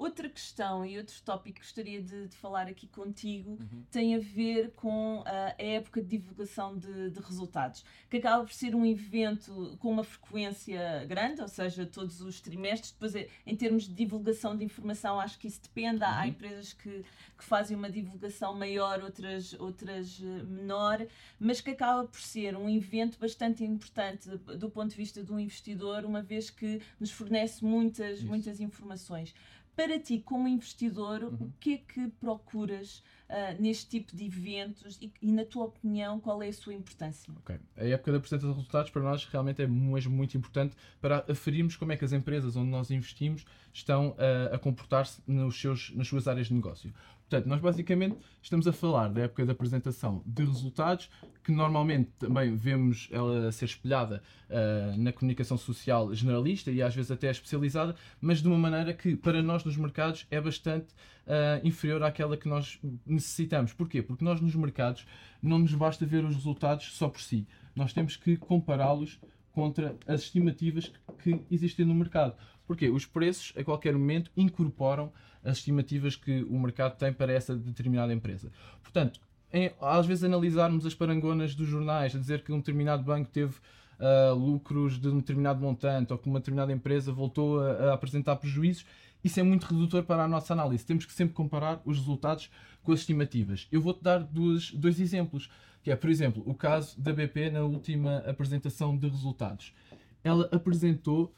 Outra 0.00 0.30
questão 0.30 0.86
e 0.86 0.96
outro 0.96 1.14
tópico 1.22 1.56
que 1.56 1.60
gostaria 1.60 2.00
de, 2.00 2.28
de 2.28 2.34
falar 2.34 2.66
aqui 2.66 2.86
contigo 2.86 3.58
uhum. 3.60 3.84
tem 3.90 4.14
a 4.14 4.18
ver 4.18 4.70
com 4.70 5.22
a 5.26 5.54
época 5.58 6.00
de 6.00 6.08
divulgação 6.16 6.78
de, 6.78 7.10
de, 7.10 7.20
resultados, 7.20 7.84
que 8.08 8.16
acaba 8.16 8.42
por 8.42 8.52
ser 8.54 8.74
um 8.74 8.86
evento 8.86 9.76
com 9.78 9.90
uma 9.90 10.02
frequência 10.02 11.04
grande, 11.06 11.42
ou 11.42 11.48
seja, 11.48 11.84
todos 11.84 12.22
os 12.22 12.40
trimestres. 12.40 12.92
Depois, 12.92 13.14
é, 13.14 13.28
em 13.46 13.54
termos 13.54 13.86
de 13.86 13.92
divulgação 13.92 14.56
de 14.56 14.64
informação, 14.64 15.20
acho 15.20 15.38
que 15.38 15.46
isso 15.46 15.60
depende. 15.62 16.02
Uhum. 16.02 16.10
Há 16.10 16.26
empresas 16.26 16.72
que, 16.72 17.04
que 17.36 17.44
fazem 17.44 17.76
uma 17.76 17.90
divulgação 17.90 18.54
maior, 18.54 19.02
outras, 19.02 19.52
outras 19.52 20.18
eh, 20.22 20.42
menor, 20.44 21.06
mas 21.38 21.60
que 21.60 21.72
acaba 21.72 22.08
por 22.08 22.20
ser 22.20 22.56
um 22.56 22.70
evento 22.70 23.18
bastante 23.18 23.62
importante 23.64 24.30
do 24.30 24.70
ponto 24.70 24.88
de 24.88 24.96
vista 24.96 25.22
do 25.22 25.38
investidor, 25.38 26.06
uma 26.06 26.22
vez 26.22 26.48
que 26.48 26.80
nos 26.98 27.10
fornece 27.10 27.62
muitas, 27.62 28.22
muitas 28.22 28.60
informações 28.60 29.34
para 29.76 29.98
ti, 29.98 30.20
como 30.20 30.46
investidor, 30.48 31.22
uhum. 31.22 31.34
o 31.40 31.52
que 31.58 31.74
é 31.74 31.78
que 31.78 32.08
procuras 32.20 33.02
uh, 33.28 33.60
neste 33.60 33.88
tipo 33.88 34.14
de 34.14 34.26
eventos 34.26 34.98
e, 35.00 35.12
e, 35.22 35.32
na 35.32 35.44
tua 35.44 35.64
opinião, 35.64 36.20
qual 36.20 36.42
é 36.42 36.48
a 36.48 36.52
sua 36.52 36.74
importância? 36.74 37.32
Ok. 37.38 37.56
A 37.76 37.84
época 37.84 38.12
da 38.12 38.18
apresentação 38.18 38.50
de 38.50 38.56
resultados 38.56 38.90
para 38.90 39.02
nós 39.02 39.24
realmente 39.24 39.62
é 39.62 39.66
mesmo 39.66 40.14
muito 40.14 40.36
importante 40.36 40.76
para 41.00 41.24
aferirmos 41.28 41.76
como 41.76 41.92
é 41.92 41.96
que 41.96 42.04
as 42.04 42.12
empresas 42.12 42.56
onde 42.56 42.70
nós 42.70 42.90
investimos 42.90 43.44
estão 43.72 44.10
uh, 44.10 44.54
a 44.54 44.58
comportar-se 44.58 45.22
nas 45.26 45.54
suas 45.54 46.28
áreas 46.28 46.48
de 46.48 46.54
negócio. 46.54 46.92
Portanto, 47.30 47.46
nós 47.46 47.60
basicamente 47.60 48.16
estamos 48.42 48.66
a 48.66 48.72
falar 48.72 49.08
da 49.08 49.20
época 49.20 49.46
da 49.46 49.52
apresentação 49.52 50.20
de 50.26 50.44
resultados, 50.44 51.08
que 51.44 51.52
normalmente 51.52 52.10
também 52.18 52.56
vemos 52.56 53.08
ela 53.12 53.52
ser 53.52 53.66
espelhada 53.66 54.20
uh, 54.48 54.98
na 55.00 55.12
comunicação 55.12 55.56
social 55.56 56.12
generalista 56.12 56.72
e 56.72 56.82
às 56.82 56.92
vezes 56.92 57.08
até 57.08 57.30
especializada, 57.30 57.94
mas 58.20 58.42
de 58.42 58.48
uma 58.48 58.58
maneira 58.58 58.92
que 58.92 59.14
para 59.14 59.40
nós 59.44 59.62
nos 59.62 59.76
mercados 59.76 60.26
é 60.28 60.40
bastante 60.40 60.88
uh, 61.24 61.64
inferior 61.64 62.02
àquela 62.02 62.36
que 62.36 62.48
nós 62.48 62.80
necessitamos. 63.06 63.72
Porquê? 63.72 64.02
Porque 64.02 64.24
nós 64.24 64.40
nos 64.40 64.56
mercados 64.56 65.06
não 65.40 65.60
nos 65.60 65.72
basta 65.72 66.04
ver 66.04 66.24
os 66.24 66.34
resultados 66.34 66.96
só 66.96 67.08
por 67.08 67.20
si, 67.20 67.46
nós 67.76 67.92
temos 67.92 68.16
que 68.16 68.36
compará-los 68.36 69.20
contra 69.52 69.96
as 70.04 70.22
estimativas 70.22 70.92
que 71.22 71.40
existem 71.48 71.86
no 71.86 71.94
mercado. 71.94 72.34
Porque 72.66 72.88
os 72.88 73.06
preços, 73.06 73.52
a 73.56 73.64
qualquer 73.64 73.94
momento, 73.94 74.30
incorporam 74.36 75.12
as 75.44 75.58
estimativas 75.58 76.16
que 76.16 76.42
o 76.44 76.58
mercado 76.58 76.96
tem 76.96 77.12
para 77.12 77.32
essa 77.32 77.56
determinada 77.56 78.12
empresa. 78.12 78.50
Portanto, 78.82 79.20
em, 79.52 79.72
às 79.80 80.06
vezes 80.06 80.24
analisarmos 80.24 80.86
as 80.86 80.94
parangonas 80.94 81.54
dos 81.54 81.66
jornais, 81.66 82.14
a 82.14 82.18
dizer 82.18 82.42
que 82.42 82.52
um 82.52 82.58
determinado 82.58 83.02
banco 83.02 83.30
teve 83.30 83.54
uh, 83.98 84.34
lucros 84.34 84.98
de 84.98 85.08
um 85.08 85.18
determinado 85.18 85.60
montante 85.60 86.12
ou 86.12 86.18
que 86.18 86.28
uma 86.28 86.38
determinada 86.38 86.72
empresa 86.72 87.12
voltou 87.12 87.60
a, 87.60 87.70
a, 87.72 87.94
apresentar 87.94 88.36
prejuízos, 88.36 88.86
isso 89.22 89.38
é 89.38 89.42
muito 89.42 89.64
redutor 89.64 90.02
para 90.04 90.24
a 90.24 90.28
nossa 90.28 90.52
análise. 90.52 90.84
Temos 90.84 91.04
que 91.04 91.12
sempre 91.12 91.34
comparar 91.34 91.80
os 91.84 91.98
resultados 91.98 92.50
com 92.82 92.92
as 92.92 93.00
estimativas. 93.00 93.68
Eu 93.70 93.80
vou-te 93.82 94.02
dar 94.02 94.20
dois, 94.20 94.70
dois 94.72 94.98
exemplos, 94.98 95.50
que 95.82 95.90
é, 95.90 95.96
por 95.96 96.08
exemplo, 96.08 96.42
o 96.46 96.54
caso 96.54 96.98
da 96.98 97.12
BP 97.12 97.50
na 97.50 97.60
última 97.62 98.18
apresentação 98.18 98.96
de 98.96 99.08
resultados. 99.08 99.74
Ela 100.22 100.48
apresentou 100.52 101.34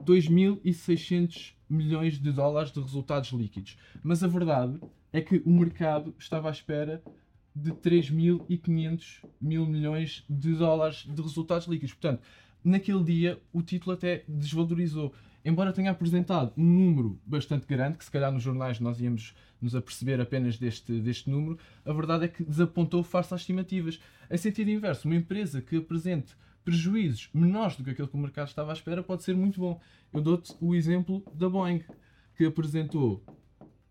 2.600 0.00 1.54
milhões 1.68 2.18
de 2.18 2.32
dólares 2.32 2.70
de 2.70 2.80
resultados 2.80 3.30
líquidos. 3.30 3.76
Mas 4.02 4.22
a 4.22 4.28
verdade 4.28 4.78
é 5.12 5.20
que 5.20 5.42
o 5.44 5.50
mercado 5.50 6.14
estava 6.18 6.48
à 6.48 6.52
espera 6.52 7.02
de 7.54 7.70
3.500 7.72 9.24
mil 9.40 9.66
milhões 9.66 10.24
de 10.28 10.54
dólares 10.54 11.04
de 11.08 11.20
resultados 11.20 11.66
líquidos. 11.66 11.94
Portanto, 11.94 12.22
naquele 12.64 13.04
dia 13.04 13.40
o 13.52 13.62
título 13.62 13.94
até 13.94 14.24
desvalorizou. 14.26 15.12
Embora 15.44 15.72
tenha 15.72 15.90
apresentado 15.90 16.52
um 16.56 16.64
número 16.64 17.20
bastante 17.26 17.66
grande, 17.66 17.98
que 17.98 18.04
se 18.04 18.10
calhar 18.10 18.30
nos 18.32 18.42
jornais 18.42 18.78
nós 18.78 19.00
íamos 19.00 19.34
nos 19.60 19.74
aperceber 19.74 20.20
apenas 20.20 20.56
deste, 20.56 21.00
deste 21.00 21.28
número, 21.28 21.58
a 21.84 21.92
verdade 21.92 22.24
é 22.24 22.28
que 22.28 22.44
desapontou 22.44 23.02
face 23.02 23.34
às 23.34 23.40
estimativas. 23.40 24.00
Em 24.30 24.36
sentido 24.36 24.70
inverso, 24.70 25.08
uma 25.08 25.16
empresa 25.16 25.60
que 25.60 25.76
apresente 25.76 26.36
prejuízos 26.64 27.28
menores 27.32 27.76
do 27.76 27.84
que 27.84 27.90
aquele 27.90 28.08
que 28.08 28.14
o 28.14 28.18
mercado 28.18 28.48
estava 28.48 28.70
à 28.70 28.74
espera 28.74 29.02
pode 29.02 29.22
ser 29.22 29.36
muito 29.36 29.60
bom. 29.60 29.80
Eu 30.12 30.20
dou-te 30.20 30.54
o 30.60 30.74
exemplo 30.74 31.24
da 31.34 31.48
Boeing, 31.48 31.84
que 32.36 32.44
apresentou 32.44 33.24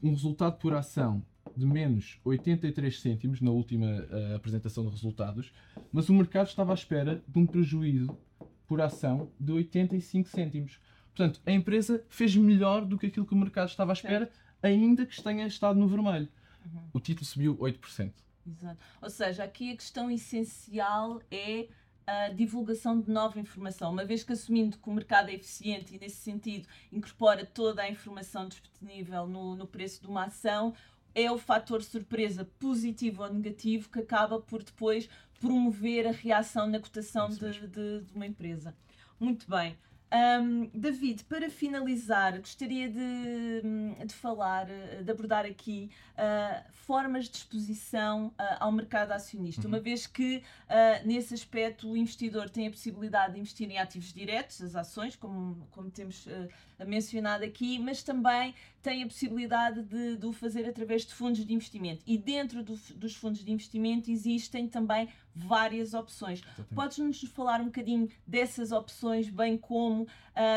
um 0.01 0.11
resultado 0.11 0.57
por 0.57 0.73
ação 0.73 1.23
de 1.55 1.65
menos 1.65 2.19
83 2.23 2.99
cêntimos 2.99 3.41
na 3.41 3.51
última 3.51 3.85
uh, 3.85 4.35
apresentação 4.35 4.85
de 4.85 4.91
resultados, 4.91 5.51
mas 5.91 6.09
o 6.09 6.13
mercado 6.13 6.47
estava 6.47 6.71
à 6.71 6.75
espera 6.75 7.21
de 7.27 7.39
um 7.39 7.45
prejuízo 7.45 8.17
por 8.67 8.81
ação 8.81 9.29
de 9.39 9.51
85 9.51 10.29
cêntimos. 10.29 10.79
Portanto, 11.13 11.41
a 11.45 11.51
empresa 11.51 12.03
fez 12.09 12.35
melhor 12.35 12.85
do 12.85 12.97
que 12.97 13.07
aquilo 13.07 13.25
que 13.25 13.33
o 13.33 13.37
mercado 13.37 13.67
estava 13.67 13.91
à 13.91 13.93
espera, 13.93 14.31
ainda 14.63 15.05
que 15.05 15.21
tenha 15.21 15.45
estado 15.45 15.77
no 15.77 15.87
vermelho. 15.87 16.29
Uhum. 16.65 16.81
O 16.93 16.99
título 16.99 17.25
subiu 17.25 17.57
8%. 17.57 18.13
Exato. 18.47 18.77
Ou 19.01 19.09
seja, 19.09 19.43
aqui 19.43 19.71
a 19.71 19.75
questão 19.75 20.09
essencial 20.09 21.21
é 21.29 21.67
a 22.05 22.29
divulgação 22.29 23.00
de 23.00 23.10
nova 23.10 23.39
informação, 23.39 23.91
uma 23.91 24.05
vez 24.05 24.24
que 24.24 24.34
assumindo 24.34 24.77
que 24.77 24.89
o 24.89 24.93
mercado 24.93 25.29
é 25.29 25.36
eficiente 25.36 25.96
e 25.96 26.00
nesse 26.00 26.17
sentido 26.17 26.67
incorpora 26.91 27.46
toda 27.46 27.81
a 27.81 27.89
informação 27.89 28.48
disponível 28.48 29.27
no, 29.27 29.55
no 29.55 29.67
preço 29.67 30.01
de 30.01 30.08
uma 30.08 30.25
ação, 30.25 30.74
é 31.13 31.31
o 31.31 31.38
fator 31.38 31.84
surpresa 31.84 32.46
positivo 32.60 33.24
ou 33.24 33.34
negativo 33.34 33.89
que 33.89 34.00
acaba 34.00 34.39
por 34.39 34.63
depois 34.63 35.10
promover 35.39 36.08
a 36.08 36.12
reação 36.12 36.67
na 36.67 36.79
cotação 36.79 37.29
de, 37.29 37.67
de, 37.67 38.01
de 38.01 38.13
uma 38.13 38.25
empresa. 38.25 38.75
Muito 39.20 39.50
bem. 39.50 39.77
Um, 40.13 40.70
David, 40.74 41.24
para 41.24 41.50
finalizar, 41.50 42.38
gostaria 42.38 42.89
de, 42.89 43.62
de 44.06 44.13
falar, 44.13 44.65
de 44.65 45.10
abordar 45.10 45.46
aqui 45.46 45.89
uh, 46.18 46.70
formas 46.74 47.30
de 47.30 47.38
exposição 47.38 48.27
uh, 48.27 48.34
ao 48.60 48.74
mercado 48.74 49.13
acionista, 49.13 49.62
uhum. 49.62 49.70
uma 49.70 49.80
vez 49.80 50.06
que 50.06 50.44
uh, 50.68 51.08
nesse 51.08 51.34
aspecto 51.34 51.89
o 51.89 51.96
investidor 51.96 52.50
tem 52.50 52.68
a 52.68 52.72
possibilidade 52.72 53.36
de 53.36 53.39
investir 53.39 53.72
em 53.72 53.77
ativos 53.77 54.12
diretos, 54.12 54.62
as 54.62 54.75
ações, 54.75 55.15
como, 55.15 55.65
como 55.72 55.89
temos 55.89 56.27
mencionado 56.86 57.46
aqui, 57.46 57.80
mas 57.80 58.03
também 58.03 58.53
tem 58.82 59.03
a 59.03 59.06
possibilidade 59.06 59.84
de, 59.84 60.18
de 60.18 60.25
o 60.25 60.34
fazer 60.34 60.68
através 60.68 61.06
de 61.06 61.13
fundos 61.13 61.46
de 61.46 61.53
investimento. 61.53 62.03
E 62.06 62.18
dentro 62.18 62.63
do, 62.63 62.75
dos 62.96 63.15
fundos 63.15 63.46
de 63.46 63.51
investimento 63.51 64.10
existem 64.10 64.68
também 64.68 65.08
várias 65.35 65.93
opções. 65.93 66.41
Podes-nos 66.73 67.21
falar 67.23 67.61
um 67.61 67.65
bocadinho 67.65 68.09
dessas 68.25 68.71
opções, 68.71 69.29
bem 69.29 69.57
como 69.57 70.07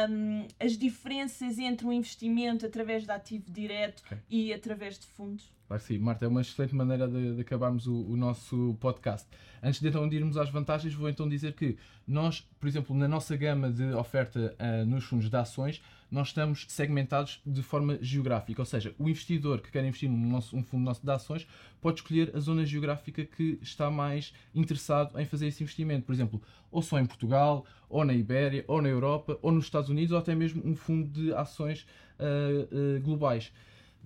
um, 0.09 0.47
as 0.59 0.76
diferenças 0.76 1.59
entre 1.59 1.87
um 1.87 1.93
investimento 1.93 2.66
através 2.66 3.04
de 3.04 3.11
ativo 3.11 3.50
direto 3.50 4.02
okay. 4.04 4.19
e 4.28 4.52
através 4.52 4.99
de 4.99 5.07
fundos? 5.07 5.54
Claro 5.66 5.83
sim, 5.83 5.99
Marta, 5.99 6.26
é 6.26 6.28
uma 6.28 6.42
excelente 6.42 6.75
maneira 6.75 7.09
de, 7.09 7.37
de 7.37 7.40
acabarmos 7.40 7.87
o, 7.87 7.94
o, 8.04 8.16
nosso 8.16 8.76
podcast. 8.80 9.26
Antes 9.62 9.80
de 9.80 9.88
então 9.88 10.06
irmos 10.12 10.37
às 10.37 10.50
vantagens, 10.50 10.92
vou 10.92 11.09
então 11.09 11.26
dizer 11.26 11.54
que 11.54 11.78
nós, 12.06 12.47
por 12.61 12.68
exemplo, 12.68 12.94
na 12.94 13.09
nossa 13.09 13.35
gama 13.35 13.71
de 13.71 13.94
oferta 13.94 14.54
uh, 14.61 14.85
nos 14.85 15.04
fundos 15.04 15.30
de 15.30 15.37
ações, 15.37 15.80
nós 16.11 16.28
estamos 16.28 16.66
segmentados 16.68 17.40
de 17.47 17.62
forma 17.62 17.99
geográfica, 18.00 18.61
ou 18.61 18.66
seja, 18.66 18.94
o 18.99 19.09
investidor 19.09 19.61
que 19.61 19.71
quer 19.71 19.85
investir 19.85 20.09
num 20.09 20.30
nosso, 20.30 20.54
um 20.54 20.62
fundo 20.62 20.85
nosso 20.85 21.02
de 21.02 21.11
ações 21.11 21.47
pode 21.80 22.00
escolher 22.00 22.30
a 22.37 22.40
zona 22.40 22.64
geográfica 22.66 23.25
que 23.25 23.59
está 23.62 23.90
mais 23.90 24.35
interessado 24.54 25.18
em 25.18 25.25
fazer 25.25 25.47
esse 25.47 25.62
investimento. 25.62 26.04
Por 26.04 26.12
exemplo, 26.12 26.42
ou 26.71 26.83
só 26.83 27.00
em 27.00 27.06
Portugal, 27.06 27.64
ou 27.88 28.04
na 28.04 28.12
Ibéria, 28.12 28.64
ou 28.68 28.83
na 28.83 28.88
Europa, 28.90 29.38
ou 29.40 29.50
nos 29.50 29.64
Estados 29.64 29.88
Unidos, 29.88 30.12
ou 30.12 30.18
até 30.18 30.35
mesmo 30.35 30.62
um 30.64 30.76
fundo 30.76 31.09
de 31.09 31.33
ações 31.33 31.87
uh, 32.21 32.99
uh, 32.99 33.00
globais. 33.00 33.50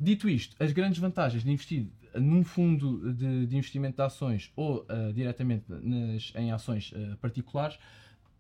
Dito 0.01 0.29
isto, 0.29 0.55
as 0.63 0.73
grandes 0.73 0.99
vantagens 0.99 1.43
de 1.43 1.51
investir 1.51 1.87
num 2.15 2.45
fundo 2.45 3.13
de, 3.13 3.47
de 3.47 3.57
investimento 3.57 3.97
de 3.97 4.03
ações 4.03 4.53
ou 4.55 4.87
uh, 4.89 5.13
diretamente 5.13 5.65
nas, 5.69 6.33
em 6.37 6.53
ações 6.53 6.93
uh, 6.93 7.17
particulares, 7.21 7.79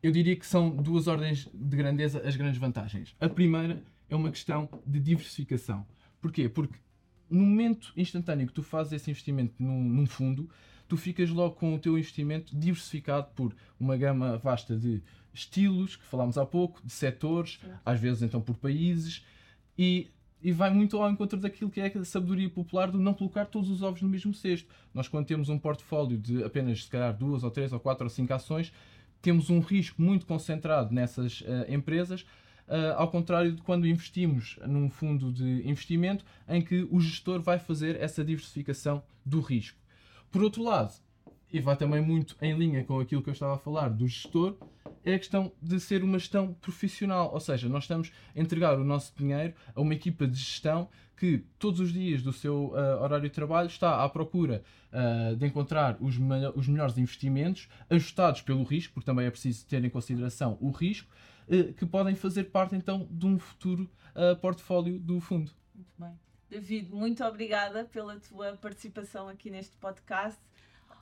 eu 0.03 0.12
diria 0.12 0.37
que 0.37 0.47
são 0.47 0.71
duas 0.71 1.09
ordens 1.09 1.49
de 1.53 1.77
grandeza 1.77 2.23
as 2.27 2.37
grandes 2.37 2.59
vantagens. 2.59 3.15
A 3.21 3.29
primeira 3.29 3.83
é 4.09 4.15
uma 4.15 4.31
questão 4.31 4.69
de 4.87 5.00
diversificação. 5.00 5.85
Porquê? 6.21 6.49
Porque 6.49 6.79
no 7.29 7.45
momento 7.45 7.93
instantâneo 7.97 8.47
que 8.47 8.53
tu 8.53 8.62
fazes 8.62 8.93
esse 8.93 9.11
investimento 9.11 9.55
num, 9.59 9.83
num 9.83 10.07
fundo, 10.07 10.49
tu 10.87 10.97
ficas 10.97 11.29
logo 11.31 11.57
com 11.57 11.75
o 11.75 11.79
teu 11.79 11.99
investimento 11.99 12.57
diversificado 12.57 13.29
por 13.35 13.55
uma 13.79 13.97
gama 13.97 14.38
vasta 14.38 14.77
de 14.77 15.03
estilos, 15.35 15.97
que 15.97 16.05
falámos 16.05 16.38
há 16.38 16.47
pouco, 16.47 16.81
de 16.85 16.93
setores, 16.93 17.61
às 17.85 18.00
vezes 18.00 18.23
então 18.23 18.41
por 18.41 18.57
países, 18.57 19.25
e 19.77 20.11
e 20.42 20.52
vai 20.52 20.71
muito 20.71 20.97
ao 20.97 21.11
encontro 21.11 21.38
daquilo 21.38 21.71
que 21.71 21.80
é 21.80 21.87
a 21.87 22.04
sabedoria 22.04 22.49
popular 22.49 22.90
de 22.90 22.99
não 22.99 23.14
colocar 23.14 23.47
todos 23.47 23.71
os 23.71 23.83
ovos 23.83 24.02
no 24.02 24.09
mesmo 24.09 24.33
cesto. 24.33 24.68
Nós, 24.95 25.09
quando 25.09 25.26
temos 25.26 25.49
um 25.49 25.59
portfólio 25.59 26.18
de 26.18 26.45
apenas, 26.45 26.85
se 26.85 26.90
calhar, 26.90 27.16
duas 27.16 27.42
ou 27.42 27.50
três 27.50 27.73
ou 27.73 27.80
quatro 27.80 28.04
ou 28.04 28.11
cinco 28.11 28.33
ações, 28.33 28.73
temos 29.21 29.50
um 29.50 29.61
risco 29.61 30.00
muito 30.00 30.26
concentrado 30.26 30.95
nessas 30.95 31.40
uh, 31.40 31.45
empresas, 31.68 32.23
uh, 32.68 32.95
ao 32.97 33.11
contrário 33.11 33.52
de 33.52 33.62
quando 33.62 33.87
investimos 33.87 34.59
num 34.66 34.88
fundo 34.88 35.33
de 35.33 35.68
investimento 35.68 36.25
em 36.49 36.62
que 36.62 36.87
o 36.90 37.00
gestor 37.00 37.40
vai 37.40 37.59
fazer 37.59 37.97
essa 38.00 38.25
diversificação 38.25 39.02
do 39.25 39.40
risco. 39.40 39.78
Por 40.30 40.42
outro 40.42 40.62
lado, 40.62 40.95
e 41.52 41.61
vai 41.61 41.76
também 41.76 42.00
muito 42.00 42.37
em 42.40 42.57
linha 42.57 42.85
com 42.85 43.00
aquilo 43.00 43.23
que 43.23 43.30
eu 43.30 43.33
estava 43.33 43.54
a 43.54 43.59
falar 43.59 43.88
do 43.88 44.07
gestor, 44.07 44.57
é 45.09 45.15
a 45.15 45.19
questão 45.19 45.50
de 45.61 45.81
ser 45.81 46.05
uma 46.05 46.19
gestão 46.19 46.53
profissional. 46.55 47.33
Ou 47.33 47.41
seja, 47.41 47.69
nós 47.69 47.85
estamos 47.85 48.12
a 48.37 48.41
entregar 48.41 48.79
o 48.79 48.85
nosso 48.85 49.12
dinheiro 49.17 49.55
a 49.75 49.81
uma 49.81 49.95
equipa 49.95 50.27
de 50.27 50.37
gestão 50.37 50.88
que 51.17 51.45
todos 51.59 51.81
os 51.81 51.93
dias 51.93 52.23
do 52.23 52.33
seu 52.33 52.67
uh, 52.69 53.03
horário 53.03 53.29
de 53.29 53.35
trabalho 53.35 53.67
está 53.67 54.05
à 54.05 54.09
procura 54.09 54.62
uh, 54.93 55.35
de 55.35 55.47
encontrar 55.47 55.97
os, 56.00 56.17
os, 56.55 56.69
melhores 56.69 56.97
investimentos, 56.97 57.69
ajustados 57.91 58.43
pelo 58.43 58.62
risco, 58.62 58.95
porque 58.95 59.07
também 59.07 59.27
é 59.27 59.31
preciso 59.31 59.67
ter 59.67 59.85
em 59.85 59.91
consideração 59.91 60.57
o 60.61 60.71
risco, 60.71 61.11
uh, 61.49 61.73
que 61.73 61.85
podem 61.85 62.15
fazer 62.15 62.45
parte 62.45 62.77
então 62.77 63.09
de 63.11 63.27
um 63.27 63.38
futuro 63.38 63.88
portfólio 64.41 64.99
do 64.99 65.21
fundo. 65.21 65.53
Muito 65.73 65.93
bem. 65.97 66.11
David, 66.50 66.91
muito 66.91 67.23
obrigada 67.23 67.85
pela 67.85 68.19
tua 68.19 68.57
participação 68.57 69.29
aqui 69.29 69.49
neste 69.49 69.77
podcast. 69.77 70.41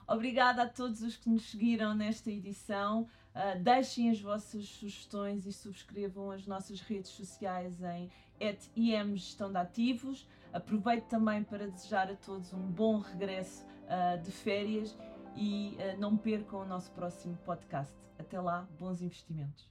Obrigada 0.07 0.63
a 0.63 0.67
todos 0.67 1.01
os 1.01 1.17
que 1.17 1.29
nos 1.29 1.49
seguiram 1.49 1.93
nesta 1.95 2.31
edição. 2.31 3.09
Uh, 3.37 3.59
deixem 3.59 4.09
as 4.09 4.19
vossas 4.19 4.67
sugestões 4.67 5.45
e 5.45 5.53
subscrevam 5.53 6.31
as 6.31 6.47
nossas 6.47 6.81
redes 6.81 7.11
sociais 7.11 7.79
em 7.83 8.09
IM 8.75 9.15
Gestão 9.15 9.51
de 9.51 9.57
Ativos. 9.57 10.27
Aproveito 10.51 11.05
também 11.05 11.43
para 11.43 11.67
desejar 11.67 12.09
a 12.09 12.15
todos 12.15 12.51
um 12.51 12.71
bom 12.71 12.97
regresso 12.97 13.63
uh, 13.83 14.19
de 14.23 14.31
férias 14.31 14.97
e 15.35 15.77
uh, 15.77 15.99
não 15.99 16.17
percam 16.17 16.61
o 16.61 16.65
nosso 16.65 16.91
próximo 16.93 17.37
podcast. 17.45 17.95
Até 18.17 18.41
lá, 18.41 18.67
bons 18.79 19.03
investimentos. 19.03 19.69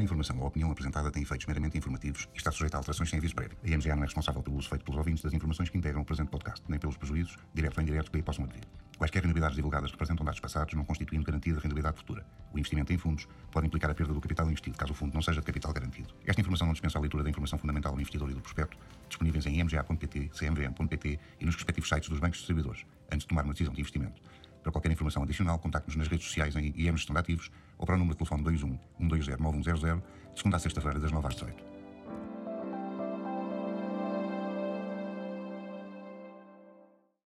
Qualquer 0.00 0.04
informação 0.04 0.38
ou 0.38 0.46
opinião 0.46 0.70
apresentada 0.70 1.10
tem 1.10 1.22
efeitos 1.22 1.46
meramente 1.46 1.76
informativos 1.76 2.26
e 2.32 2.38
está 2.38 2.50
sujeita 2.50 2.76
a 2.76 2.78
alterações 2.78 3.10
sem 3.10 3.18
aviso 3.18 3.34
prévio. 3.34 3.58
A 3.62 3.68
IMGA 3.68 3.94
não 3.94 4.02
é 4.02 4.06
responsável 4.06 4.42
pelo 4.42 4.56
uso 4.56 4.66
feito 4.66 4.82
pelos 4.82 4.96
ouvintes 4.96 5.22
das 5.22 5.34
informações 5.34 5.68
que 5.68 5.76
integram 5.76 6.00
o 6.00 6.04
presente 6.06 6.30
podcast, 6.30 6.62
nem 6.68 6.78
pelos 6.78 6.96
prejuízos, 6.96 7.36
diretos 7.52 7.76
ou 7.76 7.82
indiretos, 7.82 8.08
que 8.08 8.16
aí 8.16 8.22
possam 8.22 8.46
advir. 8.46 8.62
Quaisquer 8.96 9.22
rentabilidades 9.22 9.56
divulgadas 9.56 9.90
representam 9.90 10.24
dados 10.24 10.40
passados, 10.40 10.72
não 10.72 10.84
constituindo 10.84 11.22
garantia 11.22 11.52
de 11.52 11.58
rentabilidade 11.58 11.98
futura. 11.98 12.24
O 12.50 12.58
investimento 12.58 12.90
em 12.94 12.96
fundos 12.96 13.28
pode 13.52 13.66
implicar 13.66 13.90
a 13.90 13.94
perda 13.94 14.14
do 14.14 14.20
capital 14.22 14.46
investido, 14.46 14.78
caso 14.78 14.92
o 14.92 14.94
fundo 14.94 15.12
não 15.12 15.20
seja 15.20 15.40
de 15.40 15.46
capital 15.46 15.72
garantido. 15.74 16.14
Esta 16.26 16.40
informação 16.40 16.66
não 16.66 16.72
dispensa 16.72 16.96
a 16.96 17.00
leitura 17.02 17.22
da 17.22 17.28
informação 17.28 17.58
fundamental 17.58 17.92
do 17.94 18.00
investidor 18.00 18.30
e 18.30 18.34
do 18.34 18.40
prospecto, 18.40 18.78
disponíveis 19.06 19.44
em 19.44 19.60
imga.pt, 19.60 20.30
cmvm.pt 20.32 21.20
e 21.40 21.44
nos 21.44 21.56
respectivos 21.56 21.90
sites 21.90 22.08
dos 22.08 22.20
bancos 22.20 22.38
distribuidores, 22.38 22.86
antes 23.12 23.20
de 23.20 23.28
tomar 23.28 23.44
uma 23.44 23.52
decisão 23.52 23.74
de 23.74 23.80
investimento. 23.80 24.22
Para 24.62 24.72
qualquer 24.72 24.92
informação 24.92 25.22
adicional, 25.22 25.58
contacte-nos 25.58 25.96
nas 25.96 26.08
redes 26.08 26.26
sociais 26.26 26.54
em 26.56 26.72
IM 26.76 26.96
Gestão 26.96 27.14
de 27.14 27.20
Ativos 27.20 27.50
ou 27.78 27.86
para 27.86 27.94
o 27.94 27.98
número 27.98 28.14
de 28.14 28.18
telefone 28.18 28.44
21 28.44 28.78
120 28.98 29.40
9100, 29.40 29.96
de 29.96 30.02
segunda 30.36 30.56
a 30.56 30.60
sexta-feira, 30.60 30.98
das 30.98 31.12
9 31.12 31.26
às 31.26 31.34
18. 31.34 31.79